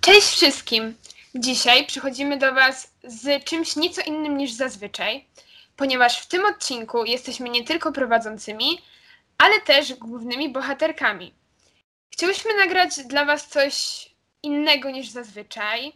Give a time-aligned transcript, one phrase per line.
[0.00, 0.96] Cześć wszystkim!
[1.34, 5.24] Dzisiaj przychodzimy do Was z czymś nieco innym niż zazwyczaj,
[5.76, 8.78] ponieważ w tym odcinku jesteśmy nie tylko prowadzącymi,
[9.38, 11.34] ale też głównymi bohaterkami.
[12.12, 14.06] Chciałyśmy nagrać dla Was coś
[14.42, 15.92] innego niż zazwyczaj,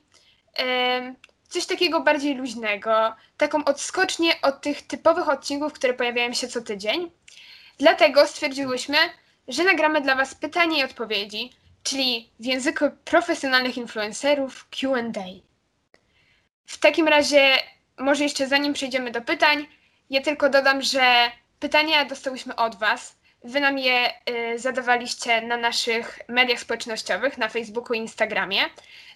[1.49, 7.11] coś takiego bardziej luźnego, taką odskocznię od tych typowych odcinków, które pojawiają się co tydzień.
[7.79, 8.97] Dlatego stwierdziłyśmy,
[9.49, 11.53] że nagramy dla Was pytania i odpowiedzi,
[11.85, 15.25] czyli w języku profesjonalnych influencerów QA.
[16.67, 17.57] W takim razie,
[17.99, 19.67] może jeszcze zanim przejdziemy do pytań,
[20.11, 21.31] ja tylko dodam, że
[21.61, 23.17] pytania dostałyśmy od Was.
[23.45, 24.11] Wy nam je
[24.55, 28.61] y, zadawaliście na naszych mediach społecznościowych, na Facebooku i Instagramie,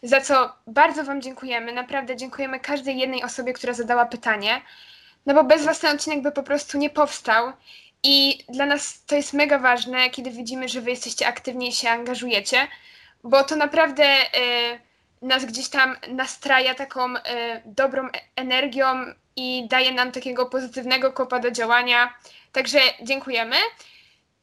[0.03, 1.73] za co bardzo Wam dziękujemy.
[1.73, 4.61] Naprawdę dziękujemy każdej jednej osobie, która zadała pytanie,
[5.27, 7.53] no bo bez Was ten odcinek by po prostu nie powstał.
[8.03, 11.91] I dla nas to jest mega ważne, kiedy widzimy, że Wy jesteście aktywni i się
[11.91, 12.69] angażujecie,
[13.25, 14.79] bo to naprawdę y,
[15.23, 17.21] nas gdzieś tam nastraja taką y,
[17.65, 18.87] dobrą e- energią
[19.37, 22.15] i daje nam takiego pozytywnego kopa do działania.
[22.53, 23.57] Także dziękujemy.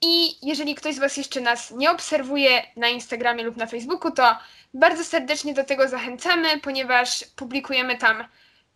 [0.02, 4.38] I jeżeli ktoś z Was jeszcze nas nie obserwuje na Instagramie lub na Facebooku, to
[4.74, 8.24] bardzo serdecznie do tego zachęcamy, ponieważ publikujemy tam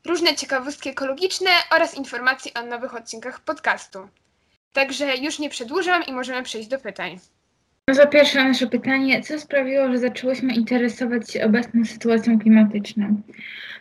[0.05, 4.09] różne ciekawostki ekologiczne oraz informacje o nowych odcinkach podcastu.
[4.73, 7.19] Także już nie przedłużam i możemy przejść do pytań.
[7.87, 13.21] No to pierwsze nasze pytanie, co sprawiło, że zaczęłyśmy interesować się obecną sytuacją klimatyczną?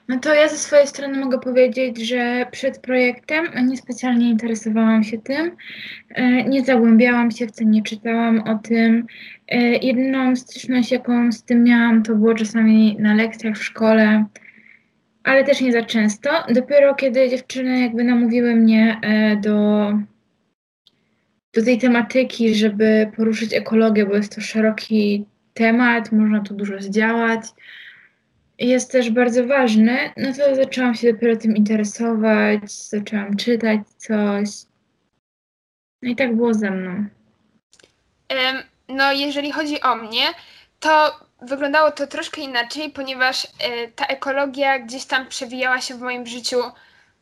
[0.08, 5.56] No to ja ze swojej strony mogę powiedzieć, że przed projektem niespecjalnie interesowałam się tym,
[6.08, 9.06] e, nie zagłębiałam się w tym, nie czytałam o tym.
[9.48, 14.24] E, Jedyną styczność, jaką z tym miałam, to było czasami na lekcjach w szkole,
[15.24, 16.30] ale też nie za często.
[16.54, 19.92] Dopiero kiedy dziewczyny jakby namówiły mnie e, do
[21.54, 27.40] do tej tematyki, żeby poruszyć ekologię, bo jest to szeroki temat, można tu dużo zdziałać.
[28.58, 34.48] Jest też bardzo ważny, no to zaczęłam się dopiero tym interesować, zaczęłam czytać coś.
[36.02, 37.04] No i tak było ze mną.
[38.88, 40.22] No, jeżeli chodzi o mnie,
[40.80, 46.26] to wyglądało to troszkę inaczej, ponieważ e, ta ekologia gdzieś tam przewijała się w moim
[46.26, 46.56] życiu,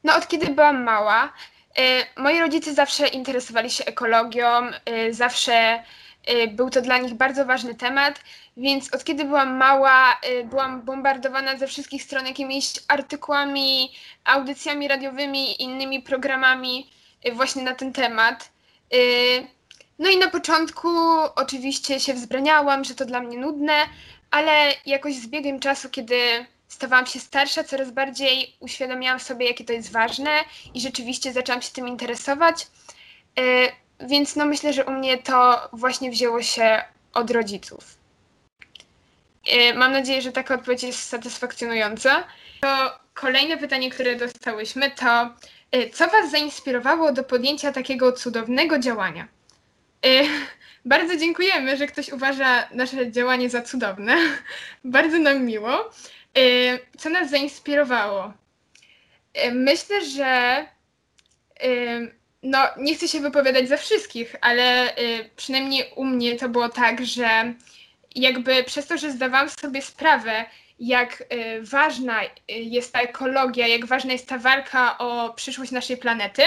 [0.05, 1.33] no od kiedy byłam mała.
[1.78, 7.44] E, Moi rodzice zawsze interesowali się ekologią, e, zawsze e, był to dla nich bardzo
[7.44, 8.20] ważny temat,
[8.56, 13.92] więc od kiedy byłam mała, byłam bombardowana ze wszystkich stron jakimiś artykułami,
[14.25, 16.91] audycjami radiowymi innymi programami
[17.32, 18.50] właśnie na ten temat.
[19.98, 20.88] No i na początku
[21.37, 23.72] oczywiście się wzbraniałam, że to dla mnie nudne,
[24.31, 29.72] ale jakoś z biegiem czasu, kiedy stawałam się starsza, coraz bardziej uświadamiałam sobie, jakie to
[29.72, 30.31] jest ważne
[30.75, 32.66] i rzeczywiście zaczęłam się tym interesować.
[33.38, 33.43] E,
[34.00, 36.84] Więc no myślę, że u mnie to właśnie wzięło się
[37.15, 37.84] od rodziców.
[39.47, 42.25] E, Mam nadzieję, że taka odpowiedź jest satysfakcjonująca.
[42.60, 45.34] To kolejne pytanie, które dostałyśmy, to
[45.72, 49.28] e, co Was zainspirowało do podjęcia takiego cudownego działania?
[50.84, 54.16] Bardzo dziękujemy, że ktoś uważa nasze działanie za cudowne.
[54.84, 55.91] Bardzo nam miło.
[56.37, 58.33] E, Co nas zainspirowało?
[59.35, 61.67] E, Myślę, że e,
[62.43, 64.95] no, nie chcę się wypowiadać za wszystkich, ale
[65.37, 67.55] przynajmniej u mnie to było tak, że
[68.15, 70.45] jakby przez to, że zdawałam sobie sprawę,
[70.79, 71.25] jak
[71.61, 76.43] ważna jest ta ekologia, jak ważna jest ta walka o przyszłość naszej planety,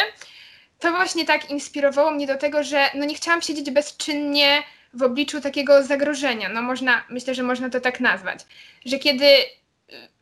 [0.79, 4.63] to właśnie tak inspirowało mnie do tego, że no nie chciałam siedzieć bezczynnie
[4.93, 6.49] w obliczu takiego zagrożenia.
[6.49, 8.39] No można, myślę, że można to tak nazwać.
[8.85, 9.58] Że kiedy y,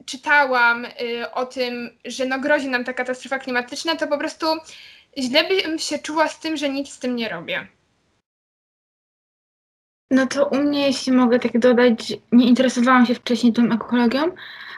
[0.08, 4.46] czytałam y, o tym, że no grozi nam ta katastrofa klimatyczna, to po prostu
[5.18, 7.68] źle bym się czuła z tym, że nic z tym nie robię.
[10.12, 14.32] No to u mnie, jeśli mogę tak dodać, nie interesowałam się wcześniej tą ekologią,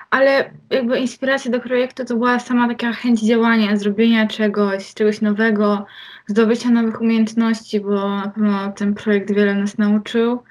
[0.09, 5.85] ale jakby inspiracja do projektu to była sama taka chęć działania, zrobienia czegoś, czegoś nowego,
[6.27, 10.43] zdobycia nowych umiejętności, bo na pewno ten projekt wiele nas nauczył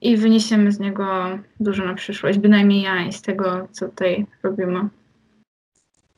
[0.00, 4.88] i wyniesiemy z niego dużo na przyszłość, bynajmniej ja i z tego, co tutaj robimy.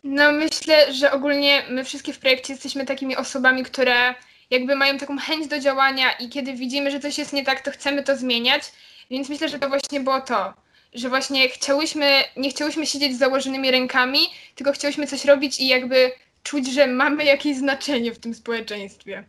[0.05, 4.15] No myślę, że ogólnie my wszystkie w projekcie jesteśmy takimi osobami, które
[4.51, 7.71] jakby mają taką chęć do działania i kiedy widzimy, że coś jest nie tak, to
[7.71, 8.63] chcemy to zmieniać.
[9.11, 10.55] Więc myślę, że to właśnie było to,
[10.95, 12.07] że właśnie chciałyśmy,
[12.37, 14.19] nie chciałyśmy siedzieć z założonymi rękami,
[14.55, 16.13] tylko chciałyśmy coś robić i jakby
[16.43, 19.25] czuć, że mamy jakieś znaczenie w tym społeczeństwie.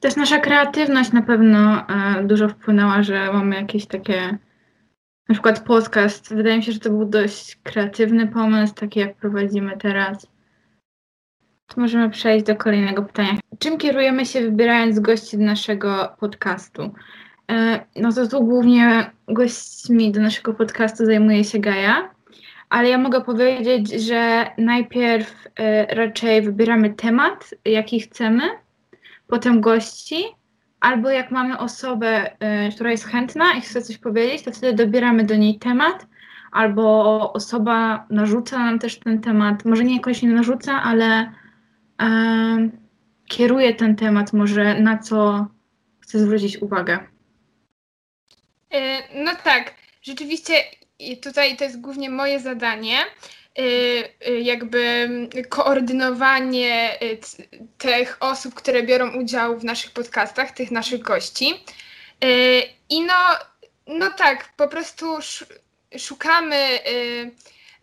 [0.00, 4.38] Też nasza kreatywność na pewno e, dużo wpłynęła, że mamy jakieś takie,
[5.28, 6.34] na przykład podcast.
[6.34, 10.26] Wydaje mi się, że to był dość kreatywny pomysł, taki jak prowadzimy teraz.
[11.66, 13.38] To możemy przejść do kolejnego pytania.
[13.58, 16.90] Czym kierujemy się wybierając gości do naszego podcastu?
[17.50, 22.10] e, no to tu głównie gośćmi do naszego podcastu zajmuje się Gaja,
[22.70, 28.42] ale ja mogę powiedzieć, że najpierw e, raczej wybieramy temat, jaki chcemy,
[29.26, 30.24] potem gości,
[30.80, 35.24] albo jak mamy osobę, e, która jest chętna i chce coś powiedzieć, to wtedy dobieramy
[35.24, 36.06] do niej temat,
[36.52, 41.32] albo osoba narzuca nam też ten temat, może nie jakoś nie narzuca, ale
[42.02, 42.70] e,
[43.28, 45.46] kieruje ten temat może na co
[46.00, 46.98] chce zwrócić uwagę.
[48.70, 50.54] E, No tak, rzeczywiście
[51.22, 52.96] tutaj to jest głównie moje zadanie,
[54.42, 57.42] jakby mm, koordynowanie e, c-
[57.78, 61.64] tych osób, które biorą udział w naszych podcastach, tych naszych gości.
[62.88, 63.14] I no,
[63.86, 65.48] no tak, po prostu sz-
[65.98, 66.78] szukamy.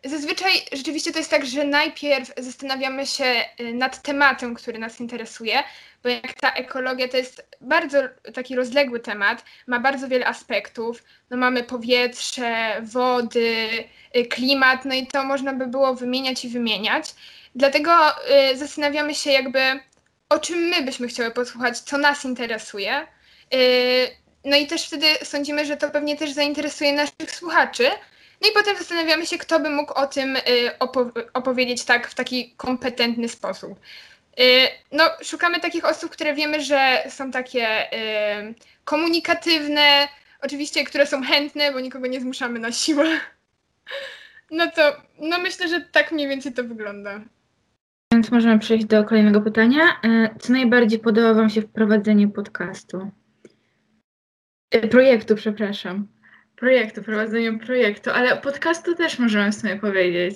[0.06, 5.64] Zazwyczaj rzeczywiście to jest tak, że najpierw zastanawiamy się nad tematem, który nas interesuje,
[6.04, 7.98] bo jak ta ekologia to jest bardzo
[8.34, 11.04] taki rozległy temat, ma bardzo wiele aspektów.
[11.30, 13.70] No mamy powietrze, wody,
[14.18, 17.16] y, klimat, no i to można by było wymieniać i wymieniać.
[17.56, 17.92] Dlatego
[18.52, 19.60] y, zastanawiamy się jakby,
[20.30, 23.08] o czym my byśmy chciały posłuchać, co nas interesuje.
[23.54, 24.08] Y,
[24.46, 27.90] no i też wtedy sądzimy, że to pewnie też zainteresuje naszych słuchaczy.
[28.42, 30.42] No i potem zastanawiamy się, kto by mógł o tym y,
[30.80, 33.80] opo- opowiedzieć tak w taki kompetentny sposób.
[34.40, 38.54] Y, No, szukamy takich osób, które wiemy, że są takie y,
[38.86, 40.08] komunikatywne,
[40.42, 43.06] oczywiście, które są chętne, bo nikogo nie zmuszamy na siłę.
[44.52, 47.22] No to, no myślę, że tak mniej więcej to wygląda.
[48.14, 49.84] Więc możemy przejść do kolejnego pytania.
[50.04, 53.12] E, Co najbardziej podoba Wam się w prowadzeniu podcastu?
[54.92, 56.08] Projektu, przepraszam.
[56.56, 60.36] Projektu, prowadzeniu projektu, ale podcastu też możemy sobie powiedzieć.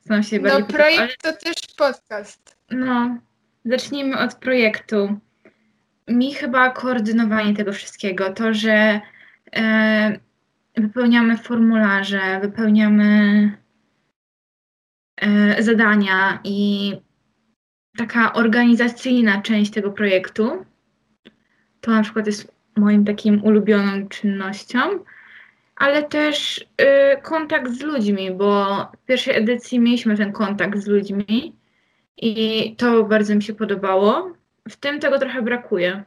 [0.00, 0.84] Co nam się No, bardziej podoba.
[0.84, 2.56] Ale, projekt to też podcast.
[2.70, 3.18] no,
[3.66, 5.20] zacznijmy od projektu.
[6.08, 9.00] Mi chyba koordynowanie tego wszystkiego, to, że
[9.56, 10.18] e,
[10.76, 13.52] wypełniamy formularze, wypełniamy
[15.16, 16.92] e, zadania i
[17.96, 20.64] taka organizacyjna część tego projektu,
[21.80, 24.78] to na przykład jest moim takim ulubioną czynnością,
[25.76, 31.54] ale też y, kontakt z ludźmi, bo w pierwszej edycji mieliśmy ten kontakt z ludźmi
[32.16, 34.32] i to bardzo mi się podobało.
[34.68, 36.04] W tym tego trochę brakuje.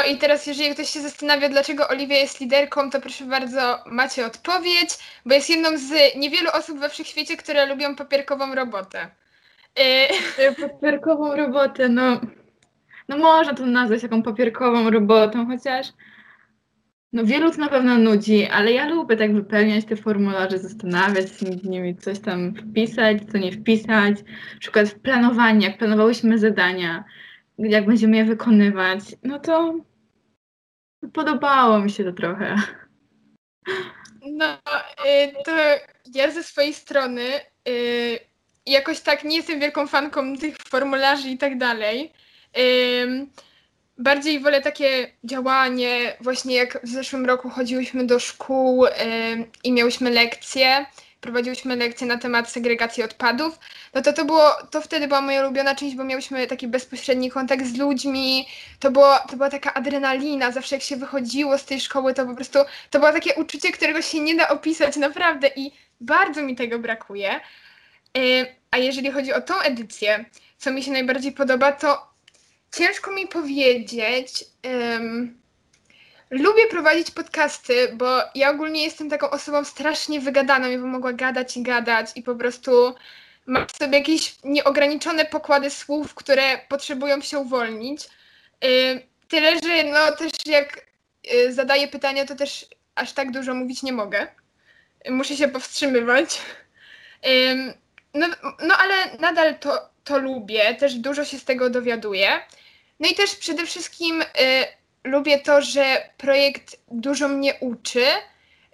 [0.00, 4.26] No i teraz, jeżeli ktoś się zastanawia, dlaczego Oliwia jest liderką, to proszę bardzo, macie
[4.26, 4.90] odpowiedź,
[5.26, 9.08] bo jest jedną z niewielu osób we wszechświecie, które lubią papierkową robotę.
[9.78, 12.20] Y, Papierkową robotę, no,
[13.08, 15.86] no można to nazwać taką papierkową robotą, chociaż
[17.14, 21.46] no wielu to na pewno nudzi, ale ja lubię tak wypełniać te formularze, zastanawiać się
[21.46, 24.22] nad nimi, coś tam wpisać, co nie wpisać,
[24.54, 27.04] na przykład w planowaniu, jak planowałyśmy zadania,
[27.58, 29.74] jak będziemy je wykonywać, no to
[31.12, 32.56] podobało mi się to trochę.
[34.26, 35.52] No, y, to
[36.14, 37.22] ja ze swojej strony
[37.68, 38.18] y,
[38.66, 42.12] jakoś tak nie jestem wielką fanką tych formularzy i tak dalej.
[43.98, 48.86] Bardziej wolę takie działanie, właśnie jak w zeszłym roku chodziłyśmy do szkół
[49.64, 50.86] i miałyśmy lekcje,
[51.20, 53.58] prowadziłyśmy lekcje na temat segregacji odpadów,
[53.94, 57.66] no to to było, to wtedy była moja ulubiona część, bo miałyśmy taki bezpośredni kontakt
[57.66, 58.46] z ludźmi,
[58.80, 62.34] to, było, to była taka adrenalina, zawsze jak się wychodziło z tej szkoły, to po
[62.34, 62.58] prostu,
[62.90, 67.40] to było takie uczucie, którego się nie da opisać, naprawdę i bardzo mi tego brakuje.
[68.70, 70.24] A jeżeli chodzi o tą edycję,
[70.58, 72.13] co mi się najbardziej podoba, to
[72.76, 74.44] ciężko mi powiedzieć.
[74.66, 75.38] Ym,
[76.30, 80.70] lubię prowadzić podcasty, bo ja ogólnie jestem taką osobą strasznie wygadaną.
[80.70, 82.94] Ja bym mogła gadać i gadać i po prostu
[83.46, 88.08] mam w sobie jakieś nieograniczone pokłady słów, które potrzebują się uwolnić.
[88.64, 90.86] Ym, tyle, że no też jak
[91.34, 94.26] y, zadaję pytania, to też aż tak dużo mówić nie mogę.
[95.10, 96.40] Muszę się powstrzymywać.
[97.26, 97.72] Ym,
[98.14, 98.26] no,
[98.62, 102.40] no ale nadal to, to lubię, też dużo się z tego dowiaduję.
[103.00, 104.26] No i też przede wszystkim y,
[105.04, 108.06] lubię to, że projekt dużo mnie uczy.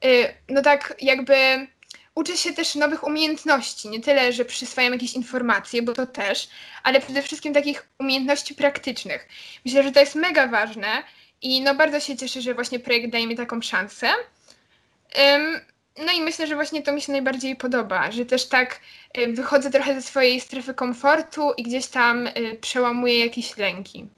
[0.04, 1.66] Y, no tak jakby
[2.14, 3.88] uczę się też nowych umiejętności.
[3.88, 6.48] Nie tyle, że przyswajam jakieś informacje, bo to też,
[6.82, 9.28] ale przede wszystkim takich umiejętności praktycznych.
[9.64, 11.02] Myślę, że to jest mega ważne
[11.42, 14.08] i no bardzo się cieszę, że właśnie projekt daje mi taką szansę.
[15.98, 18.80] No i myślę, że właśnie to mi się najbardziej podoba, że też tak
[19.18, 24.08] y, wychodzę trochę ze swojej strefy komfortu i gdzieś tam y, przełamuję jakieś lęki.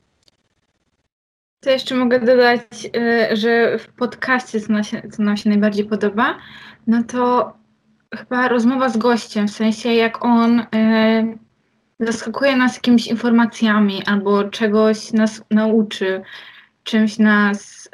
[1.61, 2.61] To jeszcze mogę dodać,
[2.97, 6.38] y, że w podcaście, co, nam się, co nam się najbardziej podoba,
[6.87, 7.52] no to
[8.14, 10.67] chyba rozmowa z gościem, w sensie jak on
[12.00, 16.23] zaskakuje nas jakimiś informacjami albo czegoś nas nauczy,
[16.85, 17.88] czymś nas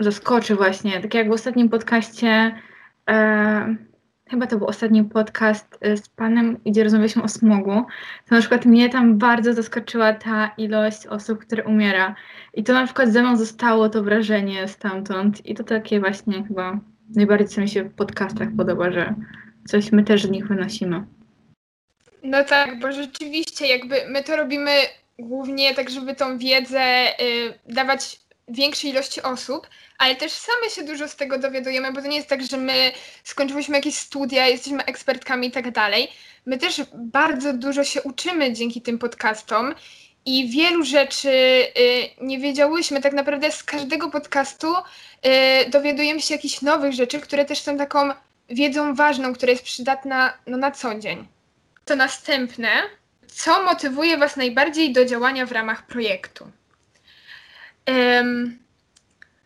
[0.00, 1.00] zaskoczy właśnie.
[1.00, 2.54] Tak jak w ostatnim podcaście,
[3.10, 3.76] e,
[4.30, 7.84] chyba to był ostatni podcast e, z panem, gdzie rozmawialiśmy o smogu,
[8.28, 12.14] to na przykład mnie tam bardzo zaskoczyła ta ilość osób, które umiera.
[12.54, 15.46] I to na przykład ze mną zostało to wrażenie stamtąd.
[15.46, 16.80] I to takie właśnie chyba
[17.14, 19.14] najbardziej co mi się w podcastach podoba, że
[19.68, 21.04] coś my też z nich wynosimy.
[22.22, 24.70] No tak, bo rzeczywiście jakby my to robimy
[25.18, 31.08] głównie tak, żeby tą wiedzę y, dawać większej ilości osób, ale też same się dużo
[31.08, 32.92] z tego dowiadujemy, bo to nie jest tak, że my
[33.24, 36.08] skończyliśmy jakieś studia, jesteśmy ekspertkami i tak dalej.
[36.46, 39.74] My też bardzo dużo się uczymy dzięki tym podcastom
[40.26, 43.00] i wielu rzeczy y, nie wiedziałyśmy.
[43.00, 48.10] Tak naprawdę z każdego podcastu y, dowiadujemy się jakichś nowych rzeczy, które też są taką
[48.48, 51.26] wiedzą ważną, która jest przydatna no, na co dzień.
[51.84, 52.68] To następne.
[53.26, 56.50] Co motywuje Was najbardziej do działania w ramach projektu?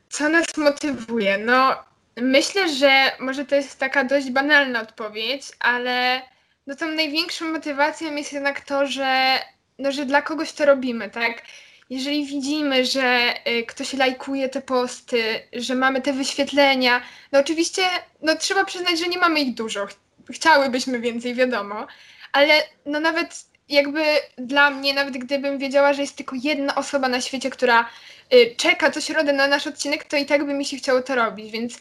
[0.09, 1.38] Co nas motywuje?
[1.38, 1.76] No,
[2.16, 6.23] myślę, że może to jest taka dość banalna odpowiedź, ale
[6.66, 9.38] no tą największą motywacją jest jednak to, że,
[9.78, 11.42] no, że dla kogoś to robimy, tak?
[11.90, 17.82] Jeżeli widzimy, że y, ktoś lajkuje te posty, że mamy te wyświetlenia, no oczywiście
[18.23, 19.87] no, trzeba przyznać, że nie mamy ich dużo.
[19.87, 19.97] Ch-
[20.30, 21.87] Chciałybyśmy więcej, wiadomo,
[22.32, 22.54] ale
[22.87, 24.05] no nawet jakby
[24.39, 27.89] dla mnie, nawet gdybym wiedziała, że jest tylko jedna osoba na świecie, która
[28.35, 31.15] y, czeka co środę na nasz odcinek, to i tak by mi się chciało to
[31.15, 31.81] robić, więc y,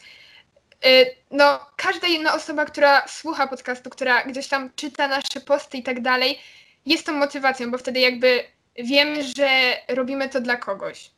[1.30, 6.00] no każda jedna osoba, która słucha podcastu, która gdzieś tam czyta nasze posty i tak
[6.02, 6.38] dalej,
[6.86, 8.44] jest tą motywacją, bo wtedy jakby
[8.78, 9.48] wiemy, że
[9.88, 11.10] robimy to dla kogoś.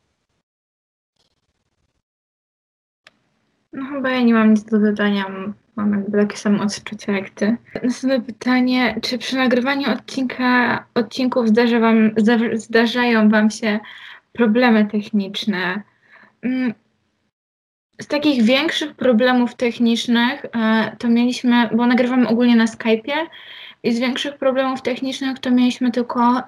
[3.73, 5.53] No chyba ja nie mam nic do dodania.
[5.77, 7.57] Mam jakby takie samo odczucia jak ty.
[7.83, 8.99] Następne pytanie.
[9.03, 13.81] Czy przy nagrywaniu odcinka, odcinków zdarza wam, zda- zdarzają wam się
[14.33, 15.83] problemy techniczne?
[16.43, 16.75] Mm,
[18.01, 23.17] Z takich większych problemów technicznych e, to mieliśmy, bo nagrywamy ogólnie na Skype'ie
[23.83, 26.43] i z większych problemów technicznych to mieliśmy tylko e,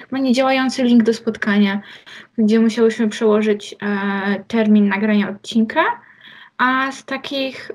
[0.00, 1.80] chyba niedziałający link do spotkania,
[2.38, 5.82] gdzie musiałyśmy przełożyć e, termin nagrania odcinka.
[6.58, 7.70] A z takich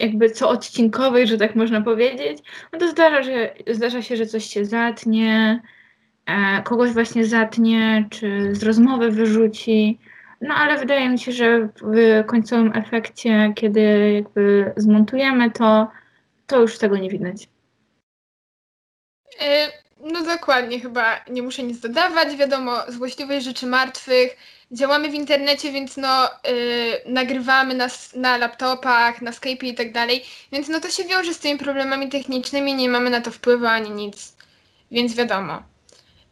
[0.00, 2.38] jakby co odcinkowych, że tak można powiedzieć,
[2.72, 5.62] no to zdarza, że, zdarza się, że coś się zatnie,
[6.26, 9.98] e, kogoś właśnie zatnie, czy z rozmowy wyrzuci.
[10.40, 15.88] No ale wydaje mi się, że w końcowym efekcie, kiedy jakby zmontujemy to,
[16.46, 17.48] to już tego nie widać.
[19.42, 22.36] Y, No dokładnie, chyba nie muszę nic dodawać.
[22.36, 24.36] Wiadomo, złośliwych rzeczy martwych.
[24.72, 26.30] Działamy w internecie, więc no y,
[27.06, 30.24] nagrywamy na, s- na laptopach, na Skype i tak dalej.
[30.52, 33.90] Więc no to się wiąże z tymi problemami technicznymi, nie mamy na to wpływu ani
[33.90, 34.36] nic.
[34.90, 35.62] Więc wiadomo.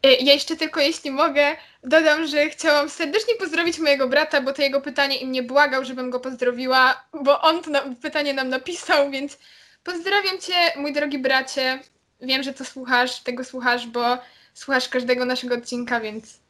[0.07, 4.63] Y, ja jeszcze tylko, jeśli mogę, dodam, że chciałam serdecznie pozdrowić mojego brata, bo to
[4.63, 9.11] jego pytanie i mnie błagał, żebym go pozdrowiła, bo on to na, pytanie nam napisał,
[9.11, 9.39] więc
[9.85, 11.81] pozdrawiam cię, mój drogi bracie.
[12.21, 14.19] Wiem, że to słuchasz, tego słuchasz, bo
[14.55, 16.41] słuchasz każdego naszego odcinka, więc.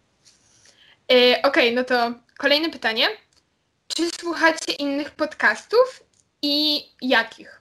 [1.08, 3.06] Yy, Okej, no to kolejne pytanie.
[3.88, 6.02] Czy słuchacie innych podcastów
[6.42, 7.60] i jakich?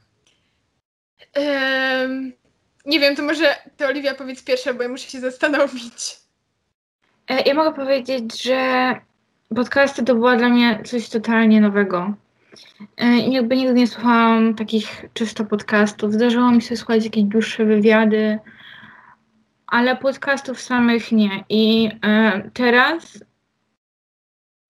[2.86, 6.18] Nie wiem, to może ty, Oliwia, powiedz pierwsza, bo ja muszę się zastanowić.
[7.30, 8.94] E, Ja mogę powiedzieć, że
[9.56, 12.14] podcasty to było dla mnie coś totalnie nowego.
[12.98, 16.14] E, I jakby nigdy nie słuchałam takich czysto podcastów.
[16.14, 18.40] Zdarzyło mi się słuchać jakieś dłuższe wywiady,
[19.68, 21.44] ale podcastów samych nie.
[21.50, 23.24] I e, teraz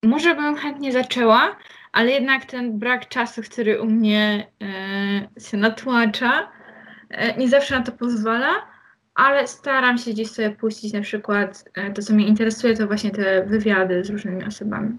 [0.03, 1.55] może bym chętnie zaczęła,
[1.91, 4.47] ale jednak ten brak czasu, który u mnie
[5.37, 6.51] e, się natłacza,
[7.37, 8.67] nie zawsze na to pozwala,
[9.15, 13.45] ale staram się gdzieś sobie puścić na przykład to, co mnie interesuje, to właśnie te
[13.45, 14.97] wywiady z różnymi osobami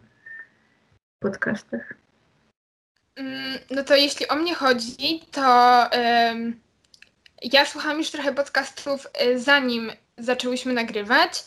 [1.16, 2.05] w podcastach.
[3.16, 5.40] Mm, No to jeśli o mnie chodzi, to
[7.42, 11.44] ja słuchałam już trochę podcastów e, zanim zaczęłyśmy nagrywać.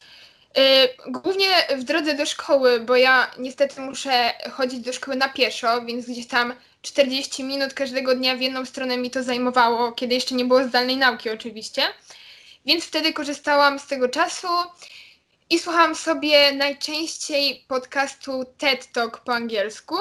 [0.58, 1.48] E, Głównie
[1.78, 6.28] w drodze do szkoły, bo ja niestety muszę chodzić do szkoły na pieszo, więc gdzieś
[6.28, 10.64] tam 40 minut każdego dnia w jedną stronę mi to zajmowało, kiedy jeszcze nie było
[10.64, 11.84] zdalnej nauki oczywiście.
[12.66, 14.48] Więc wtedy korzystałam z tego czasu
[15.50, 19.96] i słuchałam sobie najczęściej podcastu TED Talk po angielsku.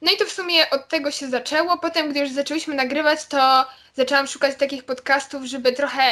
[0.00, 1.78] No i to w sumie od tego się zaczęło.
[1.78, 6.02] Potem, gdy już zaczęłyśmy nagrywać, to zaczęłam szukać takich podcastów, żeby trochę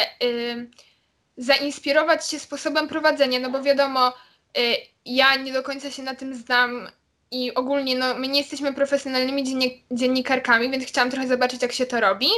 [1.37, 4.13] zainspirować się sposobem prowadzenia, no bo wiadomo,
[4.59, 6.89] y, ja nie do końca się na tym znam
[7.31, 11.87] i ogólnie no, my nie jesteśmy profesjonalnymi dziennik- dziennikarkami, więc chciałam trochę zobaczyć, jak się
[11.87, 12.29] to robi.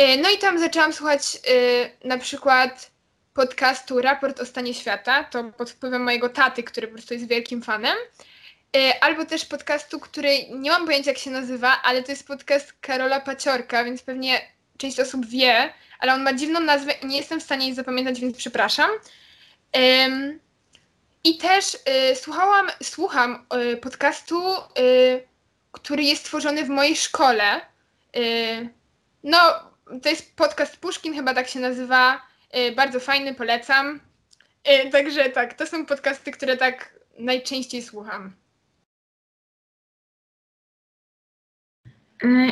[0.00, 1.22] Y, No i tam zaczęłam słuchać
[2.02, 2.90] y, na przykład
[3.34, 7.62] podcastu Raport o stanie świata, to pod wpływem mojego taty, który po prostu jest wielkim
[7.62, 7.96] fanem.
[8.76, 12.72] E, Albo też podcastu, który nie mam pojęcia jak się nazywa, ale to jest podcast
[12.80, 14.40] Karola Paciorka, więc pewnie
[14.78, 18.20] część osób wie, ale on ma dziwną nazwę i nie jestem w stanie jej zapamiętać,
[18.20, 18.90] więc przepraszam.
[19.72, 20.40] Em,
[21.24, 24.60] I też e, słuchałam, słucham e, podcastu, e,
[25.72, 27.60] który jest tworzony w mojej szkole.
[29.22, 29.38] No,
[30.02, 32.22] to jest podcast Puszkin, chyba tak się nazywa.
[32.76, 34.00] Bardzo fajny, polecam.
[34.92, 38.39] Także tak, to są podcasty, które tak najczęściej słucham.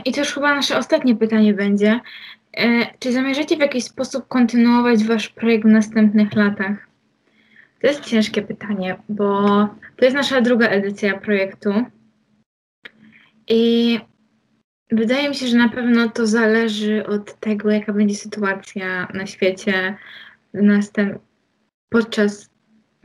[0.05, 2.01] I to już chyba nasze ostatnie pytanie będzie.
[2.57, 6.89] E, Czy zamierzacie w jakiś sposób kontynuować wasz projekt w następnych latach?
[7.81, 9.43] To jest ciężkie pytanie, bo
[9.97, 11.85] to jest nasza druga edycja projektu.
[13.49, 14.01] I
[14.91, 19.97] wydaje mi się, że na pewno to zależy od tego, jaka będzie sytuacja na świecie
[20.55, 21.19] następ...
[21.89, 22.51] podczas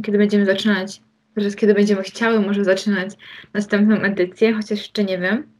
[0.03, 1.01] kiedy będziemy zaczynać,
[1.35, 3.09] podczas kiedy będziemy chciały może zaczynać
[3.53, 5.52] następną edycję, chociaż jeszcze nie wiem.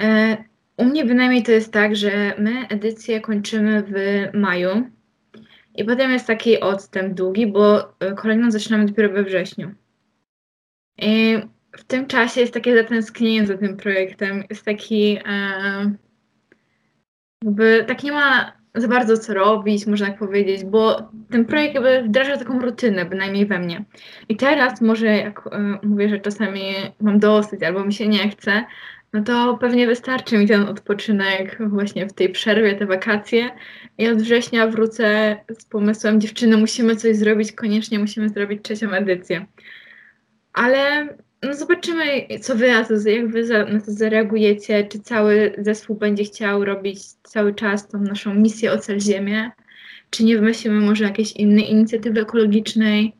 [0.00, 0.36] E,
[0.76, 3.94] U mnie bynajmniej to jest tak, że my edycję kończymy w
[4.38, 4.90] maju
[5.74, 9.74] i potem jest taki odstęp długi, bo e, kolejną zaczynamy dopiero we wrześniu.
[10.98, 11.38] I
[11.76, 15.94] w tym czasie jest takie zatęsknienie za tym projektem, jest taki e,
[17.44, 22.02] jakby tak nie ma za bardzo co robić, można tak powiedzieć, bo ten projekt jakby
[22.02, 23.84] wdraża taką rutynę, bynajmniej we mnie.
[24.28, 25.48] I teraz może jak
[25.82, 26.62] mówię, że czasami
[27.00, 28.64] mam dosyć albo mi się nie chce,
[29.12, 33.50] no to pewnie wystarczy mi ten odpoczynek właśnie w tej przerwie, te wakacje.
[33.98, 39.46] I od września wrócę z pomysłem, dziewczyny, musimy coś zrobić, koniecznie musimy zrobić trzecią edycję.
[40.52, 41.08] Ale
[41.42, 42.04] no zobaczymy,
[42.40, 47.88] co wy jak wy na to zareagujecie, czy cały zespół będzie chciał robić cały czas
[47.88, 49.50] tą naszą misję Ocal Ziemię,
[50.10, 53.19] czy nie wymyślimy może jakiejś innej inicjatywy ekologicznej.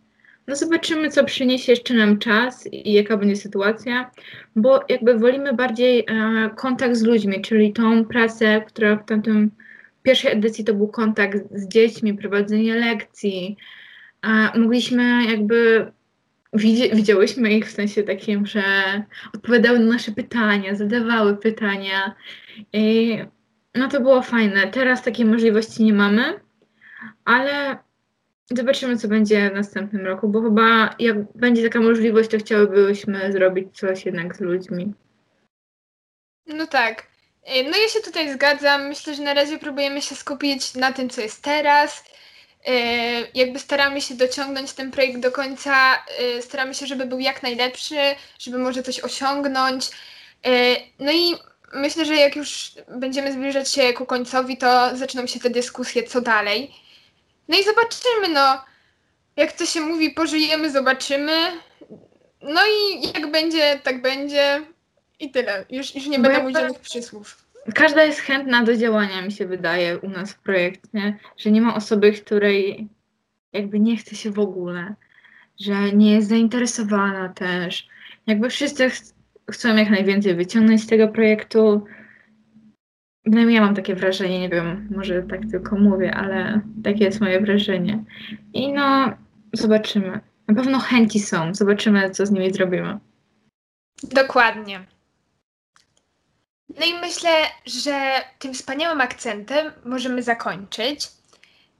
[0.50, 4.10] No zobaczymy, co przyniesie jeszcze nam czas i jaka będzie sytuacja,
[4.56, 9.50] bo jakby wolimy bardziej e, kontakt z ludźmi, czyli tą pracę, która w tamtym
[10.02, 13.56] pierwszej edycji to był kontakt z dziećmi, prowadzenie lekcji.
[14.22, 15.92] E, mogliśmy jakby,
[16.52, 18.62] widzi, widziałyśmy ich w sensie takim, że
[19.34, 22.14] odpowiadały na nasze pytania, zadawały pytania
[22.72, 23.18] i
[23.74, 24.68] no to było fajne.
[24.68, 26.40] Teraz takiej możliwości nie mamy,
[27.24, 27.78] ale
[28.56, 33.78] Zobaczymy, co będzie w następnym roku, bo chyba jak będzie taka możliwość, to chciałybyśmy zrobić
[33.78, 34.94] coś jednak z ludźmi.
[36.46, 37.06] No tak.
[37.56, 38.88] Y, No ja się tutaj zgadzam.
[38.88, 42.04] Myślę, że na razie próbujemy się skupić na tym, co jest teraz.
[42.68, 42.72] Y,
[43.34, 46.04] Jakby staramy się dociągnąć ten projekt do końca.
[46.38, 47.96] y, Staramy się, żeby był jak najlepszy,
[48.38, 49.90] żeby może coś osiągnąć.
[50.98, 51.34] No i
[51.74, 56.20] myślę, że jak już będziemy zbliżać się ku końcowi, to zaczną się te dyskusje, co
[56.20, 56.70] dalej.
[57.50, 58.64] No i zobaczymy, no.
[59.36, 61.32] Jak to się mówi, pożyjemy, zobaczymy.
[62.42, 64.60] No i jak będzie, tak będzie.
[65.20, 65.64] I tyle.
[65.70, 67.46] Już, już nie Bo będę ja mówić teraz- żadnych przysłów.
[67.74, 71.74] Każda jest chętna do działania, mi się wydaje, u nas w projekcie, że nie ma
[71.74, 72.88] osoby, której
[73.52, 74.94] jakby nie chce się w ogóle,
[75.60, 77.88] że nie jest zainteresowana też.
[78.26, 79.02] Jakby wszyscy ch-
[79.50, 81.84] chcą jak najwięcej wyciągnąć z tego projektu.
[83.30, 87.40] Przynajmniej ja mam takie wrażenie, nie wiem, może tak tylko mówię, ale takie jest moje
[87.40, 88.04] wrażenie.
[88.52, 89.12] I no,
[89.52, 90.20] zobaczymy.
[90.48, 92.98] Na pewno chęci są, zobaczymy, co z nimi zrobimy.
[94.02, 94.86] Dokładnie.
[96.78, 97.30] No i myślę,
[97.66, 101.08] że tym wspaniałym akcentem możemy zakończyć.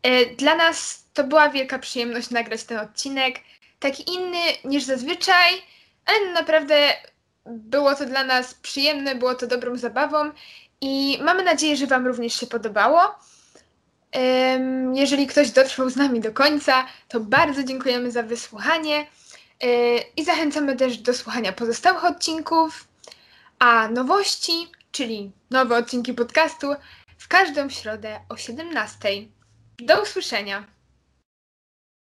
[0.03, 3.41] E, Dla nas to była wielka przyjemność nagrać ten odcinek.
[3.79, 5.51] Taki inny niż zazwyczaj,
[6.07, 6.75] ale naprawdę
[7.47, 10.31] było to dla nas przyjemne, było to dobrą zabawą
[10.81, 13.01] i mamy nadzieję, że Wam również się podobało.
[14.95, 19.07] Jeżeli ktoś dotrwał z nami do końca, to bardzo dziękujemy za wysłuchanie
[19.61, 22.89] e, i zachęcamy też do słuchania pozostałych odcinków.
[23.59, 26.67] A nowości, czyli nowe odcinki podcastu,
[27.19, 29.09] w każdą środę o 17.
[29.79, 30.65] Do usłyszenia.